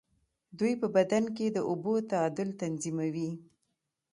[0.59, 3.31] دوی په بدن کې د اوبو تعادل تنظیموي.